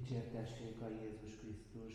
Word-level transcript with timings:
Dicsértessék 0.00 0.80
a 0.80 0.88
Jézus 0.88 1.36
Krisztus. 1.40 1.94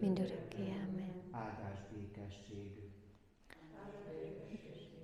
Mindörökké, 0.00 0.62
amen. 0.62 1.12
Áldás, 1.30 1.78
békesség. 1.92 2.90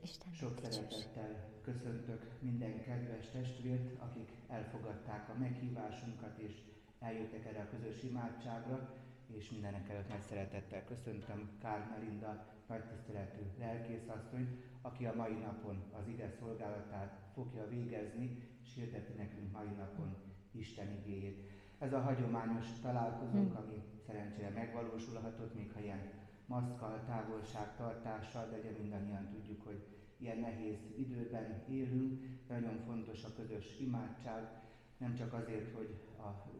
Isten 0.02 0.32
Sok 0.32 0.58
szeretettel 0.62 1.48
köszöntök 1.62 2.26
minden 2.40 2.82
kedves 2.82 3.30
testvért, 3.32 4.00
akik 4.00 4.29
elfogadták 4.48 5.29
a 5.29 5.39
meghívásunkat 5.39 6.39
és 6.39 6.52
eljöttek 6.98 7.46
erre 7.46 7.61
a 7.61 7.76
közös 7.76 8.02
imádságra, 8.02 8.94
és 9.26 9.50
mindenek 9.50 9.89
előtt 9.89 10.08
nagy 10.08 10.22
szeretettel 10.29 10.85
köszöntöm 10.85 11.58
Kár 11.61 11.89
Melinda 11.90 12.46
nagy 12.67 12.85
tiszteletű 12.85 13.43
lelkészasszonyt, 13.58 14.50
aki 14.82 15.04
a 15.04 15.14
mai 15.14 15.35
napon 15.35 15.82
az 15.93 16.08
ige 16.08 16.30
szolgálatát 16.39 17.21
fogja 17.35 17.68
végezni, 17.68 18.43
és 18.62 18.75
hirdeti 18.75 19.12
nekünk 19.12 19.53
mai 19.53 19.68
napon 19.76 20.17
Isten 20.53 21.03
igéjét. 21.04 21.60
Ez 21.80 21.93
a 21.93 22.00
hagyományos 22.00 22.66
találkozónk, 22.82 23.54
ami 23.54 23.82
szerencsére 24.07 24.50
megvalósulhatott, 24.50 25.54
még 25.54 25.72
ha 25.72 25.80
ilyen 25.80 26.11
maszkal, 26.46 27.04
távolságtartással, 27.07 28.48
de 28.50 28.57
ugye 28.58 28.79
mindannyian 28.79 29.29
tudjuk, 29.29 29.64
hogy 29.64 29.86
ilyen 30.16 30.38
nehéz 30.38 30.79
időben 30.98 31.64
élünk, 31.68 32.22
nagyon 32.48 32.78
fontos 32.86 33.24
a 33.24 33.34
közös 33.36 33.78
imádság, 33.78 34.48
nem 34.97 35.14
csak 35.14 35.33
azért, 35.33 35.74
hogy 35.74 36.00
a 36.19 36.50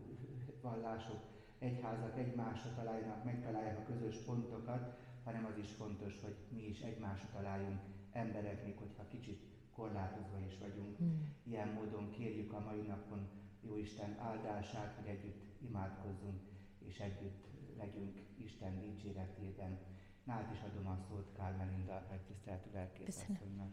vallások, 0.63 1.21
egyházak 1.59 2.19
egymásra 2.19 2.75
találjanak, 2.75 3.25
megtalálják 3.25 3.79
a 3.79 3.93
közös 3.93 4.17
pontokat, 4.17 4.99
hanem 5.25 5.45
az 5.45 5.59
is 5.59 5.71
fontos, 5.71 6.21
hogy 6.23 6.37
mi 6.49 6.63
is 6.67 6.81
egymásra 6.81 7.29
találjunk 7.33 7.81
emberek, 8.13 8.65
még 8.65 8.77
hogyha 8.77 9.09
kicsit 9.09 9.43
korlátozva 9.73 10.39
is 10.47 10.59
vagyunk. 10.59 11.03
Mm. 11.03 11.21
Ilyen 11.43 11.69
módon 11.69 12.11
kérjük 12.11 12.53
a 12.53 12.61
mai 12.61 12.81
napon 12.81 13.29
jó 13.61 13.77
Isten 13.77 14.17
áldását, 14.19 14.95
hogy 14.95 15.09
együtt 15.09 15.63
imádkozzunk, 15.63 16.41
és 16.79 16.99
együtt 16.99 17.47
legyünk 17.77 18.19
Isten 18.37 18.81
dicséretében. 18.81 19.79
Nálad 20.25 20.53
is 20.53 20.61
adom 20.61 20.87
a 20.87 20.97
szót 21.09 21.33
Kál 21.37 21.57
Melinda, 21.57 22.07
egy 22.13 22.21
tiszteletű 22.21 22.71
lelkészasszonynak. 22.73 23.73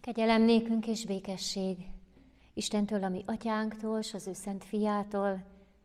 Kegyelem 0.00 0.42
nékünk 0.42 0.86
és 0.86 1.06
békesség 1.06 1.76
Istentől, 2.54 3.04
ami 3.04 3.22
atyánktól, 3.26 3.98
és 3.98 4.14
az 4.14 4.26
ő 4.26 4.32
szent 4.32 4.64
fiától, 4.64 5.44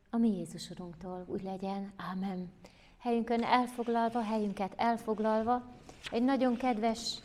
ami 0.10 0.38
Jézus 0.38 0.70
Urunktól 0.70 1.26
úgy 1.28 1.44
legyen. 1.44 1.92
Ámen. 1.96 2.52
Helyünkön 2.98 3.44
elfoglalva, 3.44 4.22
helyünket 4.22 4.74
elfoglalva, 4.78 5.64
egy 6.12 6.24
nagyon 6.24 6.56
kedves, 6.56 7.20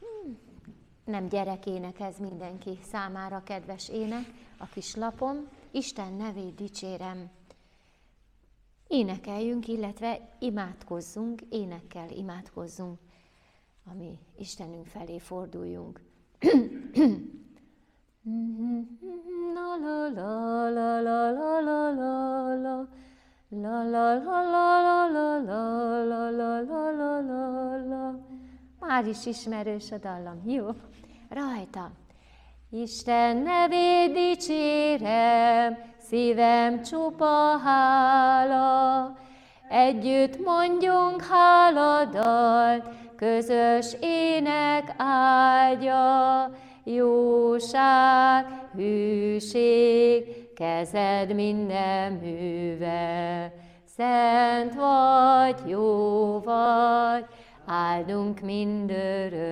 hmm, 0.00 0.38
nem 1.04 1.28
gyerekének 1.28 2.00
ez 2.00 2.18
mindenki 2.18 2.78
számára 2.82 3.42
kedves 3.42 3.88
ének, 3.88 4.26
a 4.58 4.66
kis 4.66 4.94
lapom, 4.94 5.48
Isten 5.70 6.12
nevét 6.12 6.54
dicsérem. 6.54 7.30
Énekeljünk, 8.88 9.68
illetve 9.68 10.36
imádkozzunk, 10.38 11.40
énekkel 11.50 12.10
imádkozzunk, 12.10 12.98
ami 13.90 14.18
Istenünk 14.38 14.86
felé 14.86 15.18
forduljunk. 15.18 16.00
la 19.54 19.76
la 19.76 20.08
la 20.08 20.68
la 20.70 21.00
la 21.00 21.30
la 21.30 21.90
la 21.90 22.54
la 22.54 22.88
la 23.50 23.84
La 23.84 24.14
la 24.14 24.14
la 24.14 25.06
la 25.06 25.38
la 25.38 26.04
la 26.04 26.30
la 26.30 26.60
la 26.60 26.90
la 26.90 27.20
la 27.20 27.76
la 27.88 28.18
Már 28.80 29.06
is 29.06 29.26
ismerős 29.26 29.92
a 29.92 29.98
dallam. 29.98 30.42
Jó, 30.46 30.66
rajta. 31.28 31.90
Isten 32.70 33.36
nevét 33.36 34.12
dicsérem, 34.12 35.78
szívem 35.98 36.82
csupa 36.82 37.58
hála. 37.64 39.16
Együtt 39.68 40.44
mondjunk 40.44 41.22
háladalt, 41.22 42.84
közös 43.16 43.96
ének 44.00 44.94
áldja, 44.96 46.50
jóság, 46.84 48.46
hűség, 48.74 50.45
kezed 50.56 51.34
minden 51.34 52.12
műve. 52.12 53.52
Szent 53.96 54.74
vagy, 54.74 55.70
jó 55.70 56.40
vagy, 56.44 57.24
áldunk 57.66 58.40
mindörökre. 58.40 59.42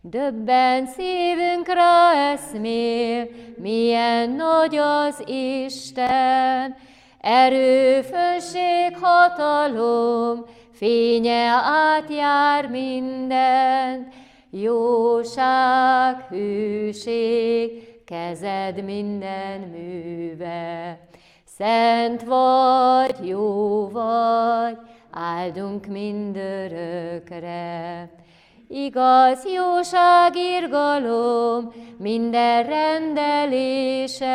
Döbben 0.00 0.86
szívünkre 0.86 2.30
eszmél, 2.32 3.28
milyen 3.56 4.30
nagy 4.30 4.76
az 4.76 5.22
Isten, 5.66 6.76
erő, 7.20 8.02
főség, 8.02 8.96
hatalom, 9.00 10.44
fénye 10.72 11.48
átjár 11.64 12.68
minden, 12.68 14.08
jóság, 14.50 16.26
hűség, 16.28 17.91
kezed 18.04 18.84
minden 18.84 19.60
műve. 19.60 20.98
Szent 21.44 22.22
vagy, 22.22 23.28
jó 23.28 23.88
vagy, 23.88 24.78
áldunk 25.10 25.86
mindörökre. 25.86 27.50
Igaz, 28.68 29.44
jóság, 29.54 30.36
irgalom, 30.36 31.72
minden 31.98 32.64
rendelése, 32.64 34.30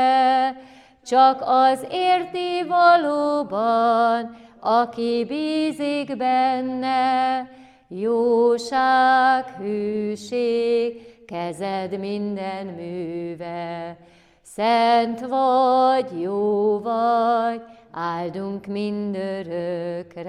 csak 1.06 1.42
az 1.46 1.88
érti 1.92 2.64
valóban, 2.68 4.38
aki 4.60 5.26
bízik 5.28 6.18
benne, 6.18 7.50
jóság, 7.88 9.46
hűség, 9.46 11.17
kezed 11.28 12.00
minden 12.00 12.66
műve. 12.66 13.98
Szent 14.42 15.20
vagy, 15.20 16.22
jó 16.22 16.80
vagy, 16.80 17.62
áldunk 17.92 18.66
mindörökre. 18.66 20.26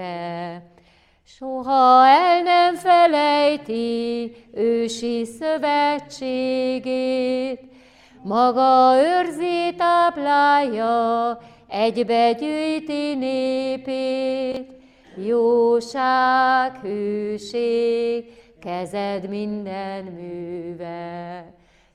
Soha 1.25 2.07
el 2.07 2.41
nem 2.41 2.75
felejti 2.75 4.31
ősi 4.53 5.25
szövetségét, 5.25 6.39
maga 8.23 8.95
őrzi, 8.97 9.75
táplálja, 9.77 11.37
egybe 11.67 12.31
gyűjti 12.31 13.15
népét. 13.15 14.77
Jóság, 15.25 16.75
hűség, 16.81 18.38
kezed 18.59 19.29
minden 19.29 20.03
műve. 20.03 21.45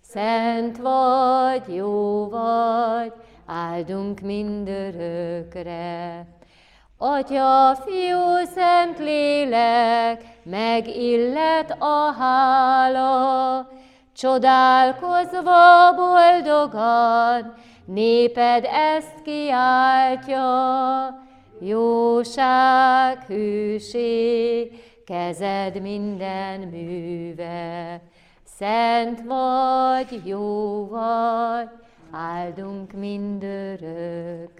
Szent 0.00 0.76
vagy, 0.76 1.74
jó 1.74 2.28
vagy, 2.28 3.12
áldunk 3.46 4.20
mindörökre. 4.20 6.26
Atya, 6.98 7.74
Fiú, 7.74 8.46
Szent 8.54 8.98
Lélek, 8.98 10.22
megillet 10.42 11.76
a 11.78 12.14
hála, 12.18 13.68
csodálkozva 14.16 15.92
boldogan, 15.96 17.54
néped 17.84 18.64
ezt 18.64 19.22
kiáltja, 19.22 20.42
jóság, 21.60 23.24
hűség, 23.26 24.72
kezed 25.04 25.80
minden 25.80 26.60
műve. 26.60 28.00
Szent 28.44 29.20
vagy, 29.20 30.26
jó 30.26 30.86
vagy, 30.88 31.68
áldunk 32.10 32.92
mindörökre. 32.92 34.56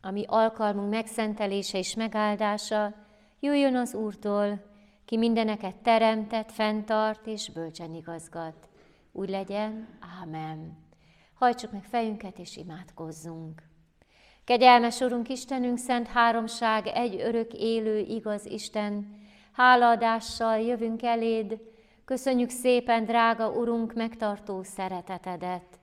Ami 0.00 0.24
alkalmunk 0.26 0.90
megszentelése 0.90 1.78
és 1.78 1.94
megáldása, 1.94 2.94
jöjjön 3.40 3.76
az 3.76 3.94
Úrtól, 3.94 4.64
ki 5.04 5.16
mindeneket 5.16 5.76
teremtett, 5.76 6.52
fenntart 6.52 7.26
és 7.26 7.50
bölcsen 7.50 7.94
igazgat. 7.94 8.68
Úgy 9.12 9.28
legyen, 9.28 9.88
ámen. 10.20 10.84
Hajtsuk 11.34 11.72
meg 11.72 11.84
fejünket 11.84 12.38
és 12.38 12.56
imádkozzunk. 12.56 13.62
Kegyelmes 14.46 15.00
Urunk 15.00 15.28
Istenünk, 15.28 15.78
Szent 15.78 16.06
Háromság, 16.06 16.86
egy 16.86 17.20
örök 17.20 17.52
élő, 17.52 17.98
igaz 17.98 18.44
Isten, 18.46 19.18
hálaadással 19.52 20.58
jövünk 20.58 21.02
eléd, 21.02 21.60
köszönjük 22.04 22.50
szépen, 22.50 23.04
drága 23.04 23.50
Urunk, 23.50 23.94
megtartó 23.94 24.62
szeretetedet. 24.62 25.78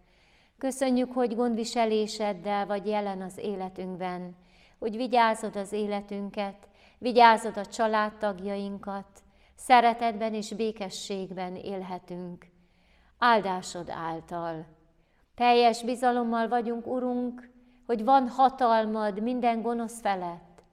Köszönjük, 0.58 1.12
hogy 1.12 1.36
gondviseléseddel 1.36 2.66
vagy 2.66 2.88
jelen 2.88 3.22
az 3.22 3.38
életünkben, 3.38 4.36
hogy 4.80 4.96
vigyázod 4.96 5.56
az 5.56 5.72
életünket, 5.72 6.68
vigyázod 6.98 7.58
a 7.58 7.66
családtagjainkat, 7.66 9.08
szeretetben 9.56 10.34
és 10.34 10.54
békességben 10.54 11.56
élhetünk. 11.56 12.46
Áldásod 13.18 13.90
által. 13.90 14.66
Teljes 15.36 15.84
bizalommal 15.84 16.48
vagyunk, 16.48 16.88
Urunk, 16.88 17.52
hogy 17.86 18.04
van 18.04 18.30
hatalmad 18.30 19.22
minden 19.22 19.62
gonosz 19.62 20.02
felett, 20.02 20.64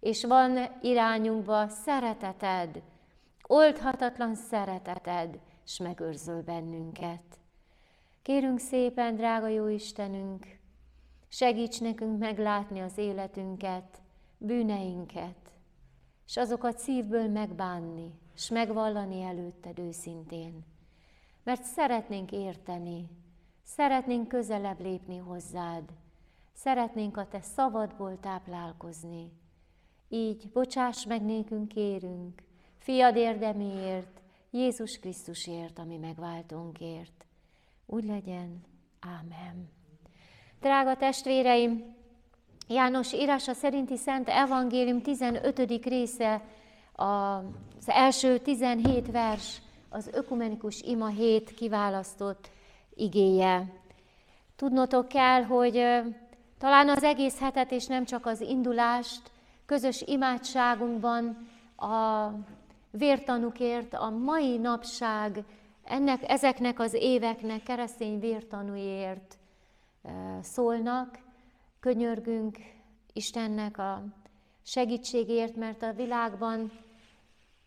és 0.00 0.24
van 0.24 0.58
irányunkba 0.82 1.68
szereteted, 1.68 2.82
oldhatatlan 3.46 4.34
szereteted, 4.34 5.38
és 5.64 5.78
megőrzöl 5.78 6.42
bennünket. 6.42 7.38
Kérünk 8.22 8.58
szépen, 8.58 9.16
drága 9.16 9.48
jó 9.48 9.66
Istenünk, 9.66 10.58
segíts 11.28 11.80
nekünk 11.80 12.18
meglátni 12.18 12.80
az 12.80 12.98
életünket, 12.98 14.00
bűneinket, 14.38 15.50
és 16.26 16.36
azokat 16.36 16.78
szívből 16.78 17.28
megbánni, 17.28 18.12
és 18.34 18.48
megvallani 18.48 19.22
előtted 19.22 19.78
őszintén. 19.78 20.64
Mert 21.42 21.62
szeretnénk 21.62 22.32
érteni, 22.32 23.08
szeretnénk 23.62 24.28
közelebb 24.28 24.80
lépni 24.80 25.16
hozzád, 25.16 25.84
szeretnénk 26.56 27.16
a 27.16 27.28
te 27.28 27.40
szabadból 27.40 28.18
táplálkozni. 28.20 29.32
Így 30.08 30.48
bocsáss 30.52 31.04
meg 31.04 31.22
nékünk, 31.22 31.68
kérünk, 31.68 32.42
fiad 32.78 33.16
érdeméért, 33.16 34.20
Jézus 34.50 34.98
Krisztusért, 34.98 35.78
ami 35.78 35.96
megváltónkért. 35.96 37.26
Úgy 37.86 38.04
legyen. 38.04 38.64
Ámen. 39.00 39.68
Drága 40.60 40.96
testvéreim, 40.96 41.94
János 42.68 43.12
írása 43.12 43.52
szerinti 43.52 43.96
Szent 43.96 44.28
Evangélium 44.28 45.02
15. 45.02 45.84
része, 45.84 46.42
az 46.92 47.88
első 47.88 48.38
17 48.38 49.10
vers, 49.10 49.62
az 49.88 50.10
ökumenikus 50.12 50.80
ima 50.80 51.06
7 51.06 51.54
kiválasztott 51.54 52.50
igéje. 52.94 53.72
Tudnotok 54.56 55.08
kell, 55.08 55.42
hogy 55.42 55.82
talán 56.58 56.88
az 56.88 57.02
egész 57.02 57.38
hetet, 57.38 57.70
és 57.70 57.86
nem 57.86 58.04
csak 58.04 58.26
az 58.26 58.40
indulást, 58.40 59.30
közös 59.66 60.02
imádságunkban 60.06 61.48
a 61.76 62.30
vértanukért, 62.90 63.94
a 63.94 64.10
mai 64.10 64.56
napság 64.56 65.44
ennek, 65.84 66.30
ezeknek 66.30 66.80
az 66.80 66.94
éveknek 66.94 67.62
keresztény 67.62 68.20
vértanúért 68.20 69.38
szólnak. 70.42 71.18
Könyörgünk 71.80 72.58
Istennek 73.12 73.78
a 73.78 74.02
segítségért, 74.62 75.56
mert 75.56 75.82
a 75.82 75.92
világban 75.92 76.72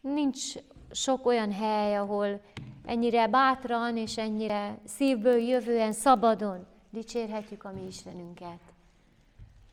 nincs 0.02 0.54
sok 0.92 1.26
olyan 1.26 1.52
hely, 1.52 1.98
ahol 1.98 2.42
ennyire 2.86 3.28
bátran 3.28 3.98
és 3.98 4.18
ennyire 4.18 4.80
szívből 4.86 5.38
jövően, 5.38 5.92
szabadon 5.92 6.66
dicsérhetjük 6.90 7.64
a 7.64 7.72
mi 7.72 7.86
Istenünket. 7.88 8.60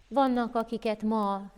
Vannak, 0.08 0.54
akiket 0.54 1.02
ma 1.02 1.50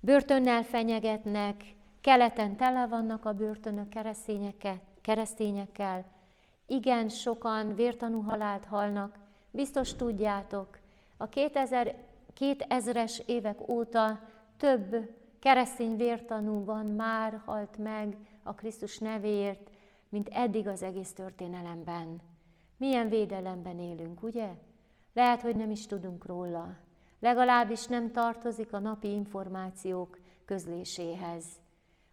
börtönnel 0.00 0.62
fenyegetnek, 0.62 1.74
keleten 2.00 2.56
tele 2.56 2.86
vannak 2.86 3.24
a 3.24 3.32
börtönök 3.32 3.88
keresztényekkel, 5.00 6.04
igen 6.66 7.08
sokan 7.08 7.74
vértanú 7.74 8.20
halált 8.20 8.64
halnak, 8.64 9.18
biztos 9.50 9.94
tudjátok, 9.94 10.78
a 11.16 11.28
2000, 11.28 11.94
2000-es 12.38 13.18
évek 13.26 13.68
óta 13.68 14.20
több 14.56 15.14
keresztény 15.38 15.96
vértanúban 15.96 16.86
már 16.86 17.40
halt 17.44 17.78
meg 17.78 18.16
a 18.42 18.54
Krisztus 18.54 18.98
nevéért, 18.98 19.70
mint 20.08 20.28
eddig 20.28 20.66
az 20.66 20.82
egész 20.82 21.12
történelemben. 21.12 22.20
Milyen 22.76 23.08
védelemben 23.08 23.78
élünk, 23.78 24.22
ugye? 24.22 24.48
Lehet, 25.12 25.42
hogy 25.42 25.56
nem 25.56 25.70
is 25.70 25.86
tudunk 25.86 26.26
róla. 26.26 26.76
Legalábbis 27.20 27.86
nem 27.86 28.12
tartozik 28.12 28.72
a 28.72 28.78
napi 28.78 29.08
információk 29.12 30.18
közléséhez, 30.44 31.44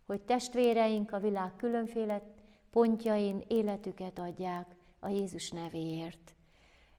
hogy 0.05 0.21
testvéreink 0.21 1.11
a 1.11 1.19
világ 1.19 1.55
különféle 1.55 2.21
pontjain 2.71 3.43
életüket 3.47 4.19
adják 4.19 4.75
a 4.99 5.07
Jézus 5.07 5.49
nevéért. 5.49 6.35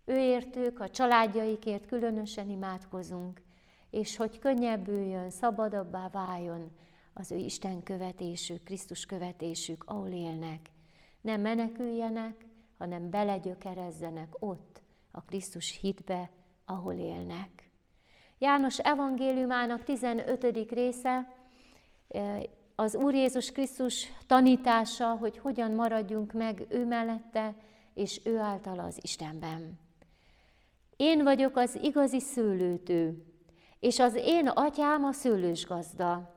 Őértük, 0.05 0.81
a 0.81 0.89
családjaikért 0.89 1.87
különösen 1.87 2.51
imádkozunk, 2.51 3.43
és 3.91 4.17
hogy 4.17 4.39
könnyebbüljön, 4.39 5.31
szabadabbá 5.31 6.09
váljon 6.09 6.71
az 7.13 7.33
ő 7.33 7.37
Isten 7.37 7.83
követésük, 7.83 8.63
Krisztus 8.63 9.07
követésük, 9.07 9.85
ahol 9.87 10.09
élnek. 10.09 10.71
Nem 11.21 11.41
meneküljenek, 11.41 12.47
hanem 12.79 13.11
belegyökerezzenek 13.11 14.35
ott, 14.39 14.83
a 15.11 15.23
Krisztus 15.23 15.79
hitbe, 15.81 16.31
ahol 16.65 16.95
élnek. 16.95 17.68
János 18.39 18.79
evangéliumának 18.79 19.85
15. 19.85 20.71
része 20.71 21.35
eh, 22.09 22.43
az 22.75 22.95
Úr 22.95 23.15
Jézus 23.15 23.53
Krisztus 23.53 24.13
tanítása, 24.27 25.07
hogy 25.07 25.39
hogyan 25.39 25.71
maradjunk 25.71 26.33
meg 26.33 26.67
ő 26.69 26.87
mellette, 26.87 27.55
és 27.95 28.21
ő 28.25 28.39
által 28.39 28.79
az 28.79 28.99
Istenben. 29.01 29.79
Én 30.97 31.23
vagyok 31.23 31.57
az 31.57 31.79
igazi 31.83 32.21
szőlőtő, 32.21 33.25
és 33.81 33.99
az 33.99 34.15
én 34.15 34.49
atyám 34.49 35.05
a 35.05 35.13
szőlős 35.13 35.67
gazda. 35.67 36.35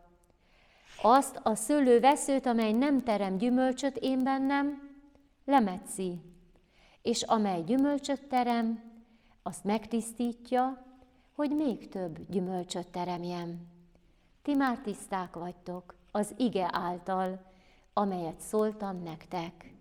Azt 1.01 1.39
a 1.43 1.55
szőlőveszőt, 1.55 2.45
amely 2.45 2.71
nem 2.71 3.03
terem 3.03 3.37
gyümölcsöt 3.37 3.97
én 3.97 4.23
bennem, 4.23 4.89
lemetszi, 5.45 6.21
és 7.01 7.21
amely 7.21 7.63
gyümölcsöt 7.63 8.27
terem, 8.27 8.91
azt 9.43 9.63
megtisztítja, 9.63 10.90
hogy 11.35 11.55
még 11.55 11.89
több 11.89 12.29
gyümölcsöt 12.29 12.91
teremjem. 12.91 13.67
Ti 14.41 14.55
már 14.55 14.77
tiszták 14.77 15.35
vagytok 15.35 15.95
az 16.11 16.33
ige 16.37 16.69
által, 16.71 17.51
amelyet 17.93 18.39
szóltam 18.39 19.03
nektek. 19.03 19.73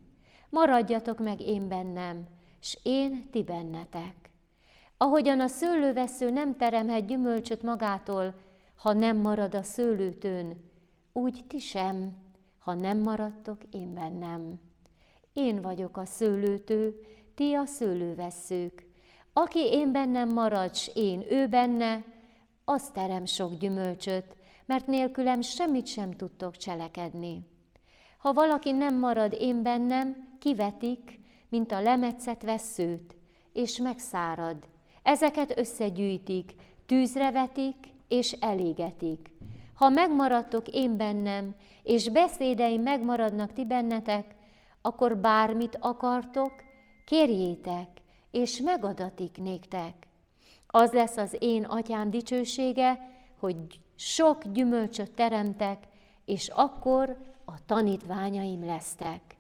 Maradjatok 0.49 1.19
meg 1.19 1.41
én 1.41 1.69
bennem, 1.69 2.27
s 2.61 2.79
én 2.83 3.31
ti 3.31 3.43
bennetek. 3.43 4.31
Ahogyan 4.97 5.41
a 5.41 5.47
szőlővesző 5.47 6.31
nem 6.31 6.57
teremhet 6.57 7.07
gyümölcsöt 7.07 7.63
magától, 7.63 8.35
ha 8.77 8.93
nem 8.93 9.17
marad 9.17 9.55
a 9.55 9.63
szőlőtőn, 9.63 10.71
úgy 11.13 11.45
ti 11.49 11.59
sem, 11.59 12.17
ha 12.59 12.75
nem 12.75 12.99
maradtok 12.99 13.59
én 13.71 13.95
bennem. 13.95 14.61
Én 15.33 15.63
vagyok 15.63 15.97
a 15.97 16.05
szőlőtő, 16.05 17.01
ti 17.35 17.55
a 17.55 17.65
szőlőveszők. 17.65 18.87
Aki 19.33 19.59
én 19.59 19.93
bennem 19.93 20.29
marad, 20.29 20.75
s 20.75 20.91
én 20.95 21.25
ő 21.31 21.47
benne, 21.47 22.05
az 22.65 22.91
terem 22.91 23.25
sok 23.25 23.59
gyümölcsöt, 23.59 24.37
mert 24.67 24.87
nélkülem 24.87 25.41
semmit 25.41 25.87
sem 25.87 26.11
tudtok 26.11 26.57
cselekedni. 26.57 27.47
Ha 28.19 28.33
valaki 28.33 28.71
nem 28.71 28.99
marad 28.99 29.37
én 29.39 29.63
bennem, 29.63 30.37
kivetik, 30.39 31.21
mint 31.49 31.73
a 31.73 31.81
lemetszett 31.81 32.43
veszőt, 32.43 33.17
és 33.53 33.79
megszárad, 33.79 34.57
Ezeket 35.03 35.59
összegyűjtik, 35.59 36.55
tűzre 36.87 37.31
vetik 37.31 37.77
és 38.09 38.33
elégetik. 38.33 39.31
Ha 39.75 39.89
megmaradtok 39.89 40.69
én 40.69 40.97
bennem, 40.97 41.55
és 41.83 42.09
beszédeim 42.09 42.83
megmaradnak 42.83 43.53
ti 43.53 43.65
bennetek, 43.65 44.35
akkor 44.83 45.17
bármit 45.17 45.79
akartok, 45.81 46.53
kérjétek, 47.05 47.89
és 48.31 48.61
megadatik 48.61 49.37
néktek. 49.37 50.07
Az 50.67 50.93
lesz 50.93 51.17
az 51.17 51.37
én 51.39 51.65
atyám 51.65 52.11
dicsősége, 52.11 52.99
hogy 53.39 53.81
sok 53.97 54.45
gyümölcsöt 54.45 55.11
teremtek, 55.11 55.87
és 56.25 56.49
akkor 56.49 57.17
a 57.45 57.65
tanítványaim 57.67 58.65
lesztek. 58.65 59.37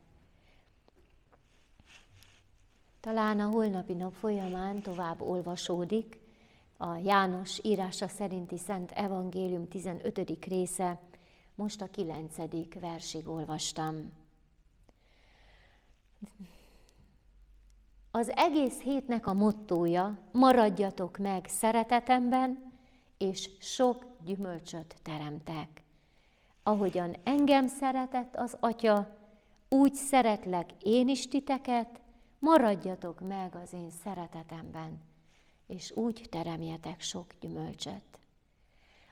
Talán 3.00 3.40
a 3.40 3.48
holnapi 3.48 3.92
nap 3.92 4.12
folyamán 4.12 4.82
tovább 4.82 5.20
olvasódik 5.20 6.18
a 6.76 6.96
János 6.96 7.58
írása 7.62 8.08
szerinti 8.08 8.58
Szent 8.58 8.90
Evangélium 8.90 9.68
15. 9.68 10.44
része, 10.46 11.00
most 11.54 11.80
a 11.80 11.86
9. 11.86 12.36
versig 12.80 13.28
olvastam. 13.28 14.12
Az 18.12 18.30
egész 18.36 18.80
hétnek 18.80 19.26
a 19.26 19.32
mottója, 19.32 20.18
maradjatok 20.32 21.18
meg 21.18 21.46
szeretetemben, 21.48 22.72
és 23.18 23.50
sok 23.60 24.06
gyümölcsöt 24.24 24.94
teremtek. 25.02 25.84
Ahogyan 26.62 27.16
engem 27.24 27.66
szeretett 27.66 28.36
az 28.36 28.56
Atya, 28.60 29.16
úgy 29.68 29.94
szeretlek 29.94 30.70
én 30.82 31.08
is 31.08 31.28
titeket, 31.28 32.00
maradjatok 32.38 33.20
meg 33.20 33.54
az 33.54 33.72
én 33.72 33.90
szeretetemben, 33.90 35.00
és 35.66 35.96
úgy 35.96 36.26
teremjetek 36.30 37.00
sok 37.00 37.26
gyümölcsöt. 37.40 38.18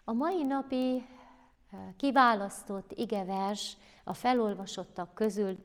A 0.04 0.12
mai 0.12 0.42
napi 0.42 0.96
eh, 0.96 1.78
kiválasztott 1.96 2.92
igevers 2.92 3.76
a 4.04 4.14
felolvasottak 4.14 5.14
közül 5.14 5.56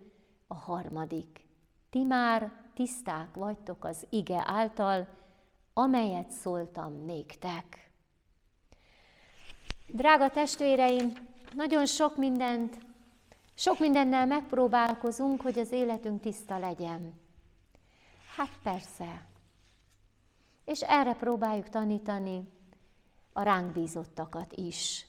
a 0.47 0.55
harmadik. 0.55 1.47
Ti 1.89 2.03
már 2.03 2.62
tiszták 2.73 3.35
vagytok 3.35 3.83
az 3.85 4.05
ige 4.09 4.43
által, 4.45 5.07
amelyet 5.73 6.31
szóltam 6.31 7.05
néktek. 7.05 7.91
Drága 9.87 10.29
testvéreim, 10.29 11.13
nagyon 11.53 11.85
sok 11.85 12.17
mindent, 12.17 12.77
sok 13.53 13.79
mindennel 13.79 14.25
megpróbálkozunk, 14.25 15.41
hogy 15.41 15.59
az 15.59 15.71
életünk 15.71 16.21
tiszta 16.21 16.57
legyen. 16.57 17.13
Hát 18.35 18.59
persze. 18.63 19.25
És 20.65 20.81
erre 20.81 21.13
próbáljuk 21.13 21.69
tanítani 21.69 22.47
a 23.33 23.41
ránk 23.41 23.71
bízottakat 23.71 24.53
is. 24.53 25.05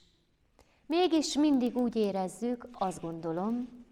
Mégis 0.85 1.33
mindig 1.33 1.77
úgy 1.77 1.95
érezzük, 1.95 2.67
azt 2.73 3.01
gondolom, 3.01 3.84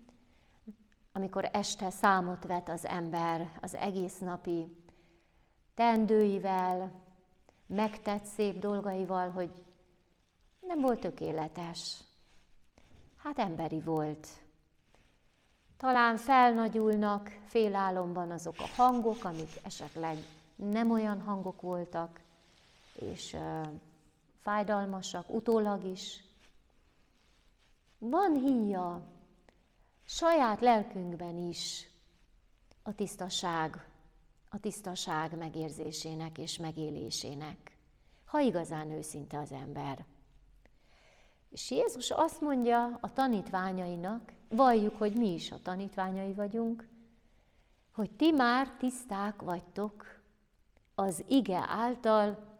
amikor 1.23 1.49
este 1.51 1.89
számot 1.89 2.45
vet 2.45 2.69
az 2.69 2.85
ember 2.85 3.51
az 3.61 3.75
egész 3.75 4.17
napi 4.17 4.77
tendőivel, 5.73 6.91
megtett 7.65 8.23
szép 8.23 8.59
dolgaival, 8.59 9.29
hogy 9.29 9.51
nem 10.59 10.81
volt 10.81 10.99
tökéletes. 10.99 12.03
Hát 13.17 13.39
emberi 13.39 13.79
volt. 13.81 14.27
Talán 15.77 16.17
felnagyulnak 16.17 17.39
félálomban 17.45 18.31
azok 18.31 18.55
a 18.57 18.81
hangok, 18.81 19.23
amik 19.23 19.59
esetleg 19.63 20.17
nem 20.55 20.91
olyan 20.91 21.21
hangok 21.21 21.61
voltak, 21.61 22.19
és 22.93 23.33
uh, 23.33 23.67
fájdalmasak, 24.41 25.29
utólag 25.29 25.83
is. 25.83 26.23
Van 27.97 28.33
híja 28.33 29.11
saját 30.13 30.61
lelkünkben 30.61 31.37
is 31.37 31.89
a 32.83 32.95
tisztaság, 32.95 33.87
a 34.49 34.59
tisztaság 34.59 35.37
megérzésének 35.37 36.37
és 36.37 36.57
megélésének, 36.57 37.77
ha 38.25 38.39
igazán 38.39 38.91
őszinte 38.91 39.39
az 39.39 39.51
ember. 39.51 40.05
És 41.49 41.71
Jézus 41.71 42.11
azt 42.11 42.41
mondja 42.41 42.97
a 43.01 43.13
tanítványainak, 43.13 44.33
valljuk, 44.49 44.97
hogy 44.97 45.13
mi 45.13 45.33
is 45.33 45.51
a 45.51 45.61
tanítványai 45.61 46.33
vagyunk, 46.33 46.87
hogy 47.93 48.11
ti 48.11 48.31
már 48.31 48.69
tiszták 48.77 49.41
vagytok 49.41 50.21
az 50.95 51.23
ige 51.27 51.65
által, 51.67 52.57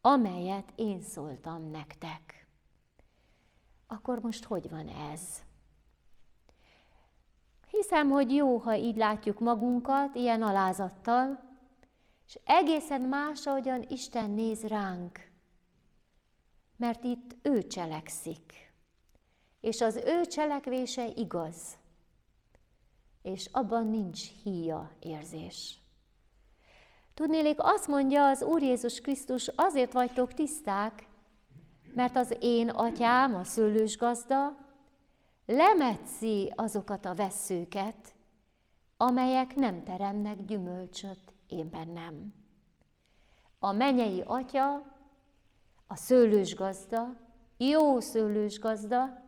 amelyet 0.00 0.72
én 0.74 1.02
szóltam 1.02 1.70
nektek. 1.70 2.46
Akkor 3.86 4.20
most 4.20 4.44
hogy 4.44 4.70
van 4.70 4.88
ez? 4.88 5.44
Hiszem, 7.88 8.10
hogy 8.10 8.34
jó, 8.34 8.56
ha 8.56 8.74
így 8.74 8.96
látjuk 8.96 9.40
magunkat, 9.40 10.14
ilyen 10.14 10.42
alázattal, 10.42 11.40
és 12.26 12.38
egészen 12.44 13.00
más, 13.00 13.46
ahogyan 13.46 13.84
Isten 13.88 14.30
néz 14.30 14.62
ránk. 14.62 15.18
Mert 16.76 17.04
itt 17.04 17.36
ő 17.42 17.66
cselekszik, 17.66 18.72
és 19.60 19.80
az 19.80 19.96
ő 19.96 20.24
cselekvése 20.24 21.06
igaz, 21.14 21.76
és 23.22 23.48
abban 23.52 23.86
nincs 23.86 24.42
híja 24.42 24.90
érzés. 25.00 25.78
Tudnélék, 27.14 27.56
azt 27.58 27.86
mondja 27.86 28.28
az 28.28 28.42
Úr 28.42 28.62
Jézus 28.62 29.00
Krisztus, 29.00 29.48
azért 29.48 29.92
vagytok 29.92 30.34
tiszták, 30.34 31.06
mert 31.94 32.16
az 32.16 32.36
én 32.40 32.68
atyám, 32.68 33.34
a 33.34 33.44
szőlős 33.44 33.96
gazda, 33.96 34.65
lemetszi 35.46 36.52
azokat 36.54 37.04
a 37.04 37.14
veszőket, 37.14 38.14
amelyek 38.96 39.54
nem 39.54 39.84
teremnek 39.84 40.44
gyümölcsöt 40.44 41.32
én 41.46 41.70
bennem. 41.70 42.34
A 43.58 43.72
menyei 43.72 44.22
atya, 44.26 44.74
a 45.86 45.96
szőlős 45.96 46.54
gazda, 46.54 47.16
jó 47.56 48.00
szőlős 48.00 48.58
gazda, 48.58 49.24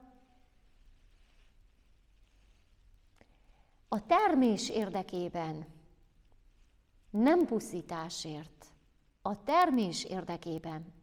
a 3.89 4.07
termés 4.07 4.69
érdekében, 4.69 5.67
nem 7.11 7.47
puszításért, 7.47 8.67
a 9.23 9.43
termés 9.43 10.05
érdekében 10.05 10.98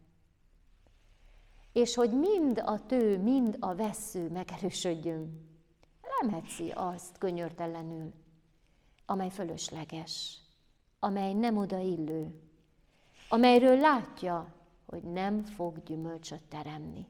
és 1.76 1.96
hogy 1.96 2.12
mind 2.12 2.62
a 2.66 2.86
tő, 2.86 3.18
mind 3.18 3.58
a 3.60 3.76
vesző 3.76 4.30
megerősödjön. 4.30 5.48
Lemetszi 6.22 6.72
azt 6.72 7.18
könyörtelenül, 7.18 8.14
amely 9.06 9.30
fölösleges, 9.30 10.40
amely 11.00 11.34
nem 11.34 11.58
odaillő, 11.58 12.42
amelyről 13.30 13.78
látja, 13.80 14.54
hogy 14.86 15.04
nem 15.04 15.44
fog 15.44 15.84
gyümölcsöt 15.84 16.44
teremni. 16.44 17.08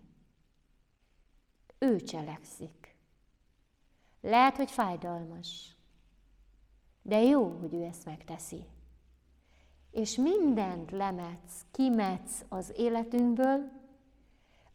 Ő 1.77 2.01
cselekszik. 2.01 2.95
Lehet, 4.21 4.55
hogy 4.55 4.71
fájdalmas, 4.71 5.75
de 7.01 7.21
jó, 7.21 7.57
hogy 7.59 7.73
ő 7.73 7.83
ezt 7.83 8.05
megteszi. 8.05 8.65
És 9.91 10.15
mindent 10.15 10.91
lemetsz, 10.91 11.65
kimetsz 11.71 12.45
az 12.49 12.73
életünkből, 12.75 13.83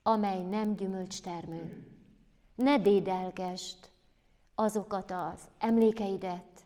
amely 0.02 0.42
nem 0.42 0.76
gyümölcstermő. 0.76 1.86
Ne 2.54 2.78
dédelgesd 2.78 3.90
azokat 4.54 5.10
az 5.10 5.48
emlékeidet, 5.58 6.64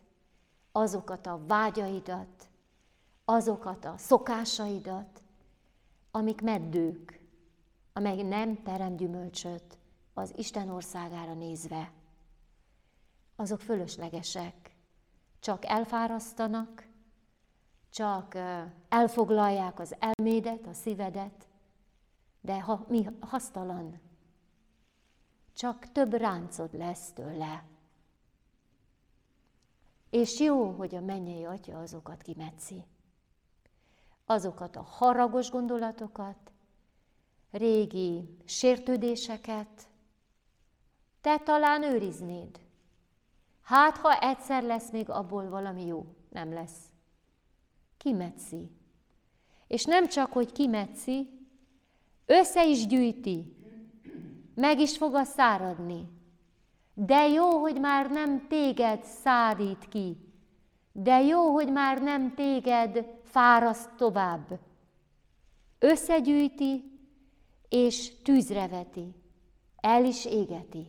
azokat 0.71 1.27
a 1.27 1.45
vágyaidat, 1.47 2.47
azokat 3.25 3.85
a 3.85 3.93
szokásaidat, 3.97 5.21
amik 6.11 6.41
meddők, 6.41 7.19
amely 7.93 8.21
nem 8.21 8.63
terem 8.63 8.95
gyümölcsöt 8.95 9.77
az 10.13 10.33
Isten 10.35 10.69
országára 10.69 11.33
nézve. 11.33 11.91
Azok 13.35 13.61
fölöslegesek, 13.61 14.75
csak 15.39 15.65
elfárasztanak, 15.65 16.87
csak 17.89 18.35
elfoglalják 18.89 19.79
az 19.79 19.95
elmédet, 19.99 20.67
a 20.67 20.73
szívedet, 20.73 21.44
de 22.45 22.61
ha, 22.61 22.85
mi 22.87 23.07
hasztalan, 23.19 23.99
csak 25.53 25.91
több 25.91 26.13
ráncod 26.13 26.73
lesz 26.73 27.11
tőle. 27.11 27.65
És 30.09 30.39
jó, 30.39 30.71
hogy 30.71 30.95
a 30.95 31.01
mennyei 31.01 31.45
atya 31.45 31.79
azokat 31.79 32.21
kimetszi. 32.21 32.85
Azokat 34.25 34.75
a 34.75 34.81
haragos 34.81 35.49
gondolatokat, 35.49 36.51
régi 37.51 38.37
sértődéseket, 38.45 39.87
te 41.21 41.37
talán 41.37 41.83
őriznéd. 41.83 42.59
Hát, 43.61 43.97
ha 43.97 44.19
egyszer 44.19 44.63
lesz 44.63 44.91
még 44.91 45.09
abból 45.09 45.49
valami 45.49 45.85
jó, 45.85 46.15
nem 46.29 46.53
lesz. 46.53 46.77
Kimetszi. 47.97 48.71
És 49.67 49.85
nem 49.85 50.07
csak, 50.07 50.31
hogy 50.31 50.51
kimetszi, 50.51 51.34
össze 52.25 52.67
is 52.67 52.87
gyűjti, 52.87 53.55
meg 54.55 54.79
is 54.79 54.97
fog 54.97 55.15
a 55.15 55.23
száradni. 55.23 56.07
De 56.93 57.27
jó, 57.27 57.59
hogy 57.59 57.79
már 57.79 58.11
nem 58.11 58.47
téged 58.47 59.03
szárít 59.03 59.87
ki, 59.87 60.17
de 60.91 61.21
jó, 61.21 61.51
hogy 61.51 61.71
már 61.71 62.01
nem 62.01 62.33
téged 62.33 63.05
fáraszt 63.23 63.89
tovább. 63.95 64.59
Összegyűjti 65.79 66.99
és 67.69 68.21
tűzre 68.21 68.67
veti, 68.67 69.15
el 69.75 70.05
is 70.05 70.25
égeti, 70.25 70.87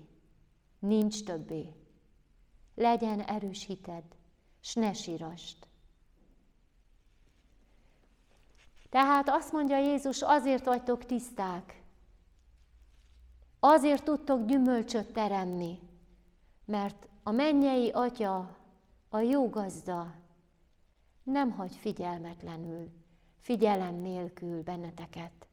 nincs 0.78 1.24
többé. 1.24 1.74
Legyen 2.74 3.20
erős 3.20 3.66
hited, 3.66 4.04
s 4.60 4.74
ne 4.74 4.92
sírast. 4.92 5.66
Tehát 8.88 9.28
azt 9.28 9.52
mondja 9.52 9.78
Jézus, 9.78 10.22
azért 10.22 10.64
vagytok 10.64 11.04
tiszták, 11.04 11.82
azért 13.60 14.04
tudtok 14.04 14.46
gyümölcsöt 14.46 15.12
teremni, 15.12 15.78
mert 16.64 17.08
a 17.22 17.30
mennyei 17.30 17.90
atya, 17.90 18.56
a 19.08 19.18
jó 19.18 19.48
gazda 19.48 20.14
nem 21.22 21.50
hagy 21.50 21.76
figyelmetlenül, 21.76 22.90
figyelem 23.40 23.94
nélkül 23.94 24.62
benneteket. 24.62 25.48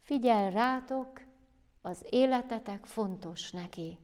Figyel 0.00 0.50
rátok, 0.50 1.20
az 1.82 2.06
életetek 2.10 2.86
fontos 2.86 3.50
neki. 3.50 3.98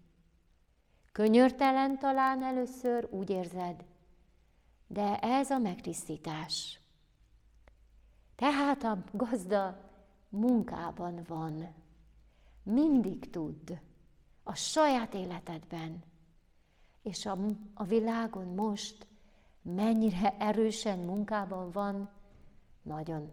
Könyörtelen 1.12 1.98
talán 1.98 2.42
először 2.42 3.08
úgy 3.10 3.30
érzed, 3.30 3.84
de 4.86 5.18
ez 5.18 5.50
a 5.50 5.58
megtisztítás. 5.58 6.79
Tehát 8.40 8.82
a 8.82 9.04
gazda 9.12 9.90
munkában 10.28 11.22
van. 11.26 11.74
mindig 12.62 13.30
tudd 13.30 13.72
a 14.42 14.54
saját 14.54 15.14
életedben, 15.14 16.02
és 17.02 17.26
a, 17.26 17.38
a 17.74 17.84
világon 17.84 18.46
most 18.46 19.06
mennyire 19.62 20.36
erősen 20.38 20.98
munkában 20.98 21.70
van, 21.70 22.10
nagyon. 22.82 23.32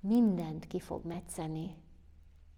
Mindent 0.00 0.66
ki 0.66 0.80
fog 0.80 1.04
metszeni, 1.04 1.76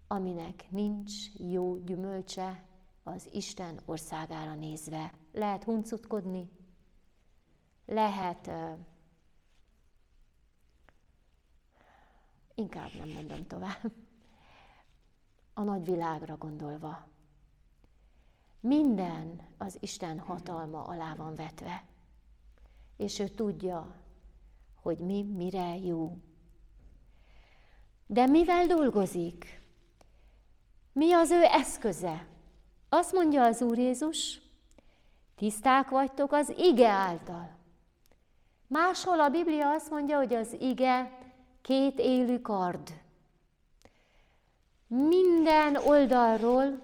aminek 0.07 0.65
nincs 0.69 1.33
jó 1.37 1.77
gyümölcse 1.77 2.65
az 3.03 3.29
Isten 3.31 3.79
országára 3.85 4.55
nézve. 4.55 5.13
Lehet 5.31 5.63
huncutkodni, 5.63 6.49
lehet 7.85 8.51
inkább 12.55 12.89
nem 12.93 13.09
mondom 13.09 13.47
tovább, 13.47 13.91
a 15.53 15.63
nagy 15.63 15.85
világra 15.85 16.37
gondolva. 16.37 17.07
Minden 18.59 19.41
az 19.57 19.77
Isten 19.79 20.19
hatalma 20.19 20.83
alá 20.83 21.15
van 21.15 21.35
vetve, 21.35 21.83
és 22.97 23.19
ő 23.19 23.27
tudja, 23.27 23.95
hogy 24.81 24.97
mi 24.97 25.23
mire 25.23 25.77
jó. 25.77 26.17
De 28.05 28.25
mivel 28.25 28.65
dolgozik? 28.65 29.61
Mi 30.91 31.13
az 31.13 31.31
ő 31.31 31.43
eszköze? 31.43 32.27
Azt 32.89 33.13
mondja 33.13 33.43
az 33.43 33.61
Úr 33.61 33.77
Jézus, 33.77 34.41
tiszták 35.35 35.89
vagytok 35.89 36.31
az 36.31 36.53
ige 36.57 36.89
által. 36.89 37.55
Máshol 38.67 39.19
a 39.19 39.29
Biblia 39.29 39.71
azt 39.71 39.89
mondja, 39.89 40.17
hogy 40.17 40.33
az 40.33 40.55
ige 40.59 41.24
két 41.65 41.99
élő 41.99 42.41
kard. 42.41 43.01
Minden 44.87 45.75
oldalról, 45.75 46.81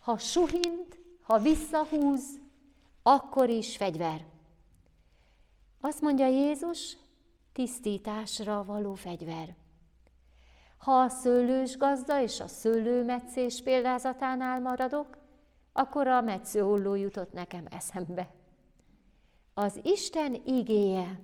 ha 0.00 0.18
suhint, 0.18 0.98
ha 1.22 1.38
visszahúz, 1.38 2.40
akkor 3.02 3.48
is 3.48 3.76
fegyver. 3.76 4.24
Azt 5.80 6.00
mondja 6.00 6.26
Jézus, 6.26 6.96
tisztításra 7.52 8.64
való 8.64 8.94
fegyver. 8.94 9.54
Ha 10.76 10.92
a 10.92 11.08
szőlős 11.08 11.76
gazda 11.76 12.20
és 12.20 12.40
a 12.40 12.48
szőlőmetszés 12.48 13.62
példázatánál 13.62 14.60
maradok, 14.60 15.18
akkor 15.72 16.06
a 16.06 16.20
metszőholló 16.20 16.94
jutott 16.94 17.32
nekem 17.32 17.64
eszembe. 17.70 18.30
Az 19.54 19.80
Isten 19.82 20.42
igéje, 20.44 21.20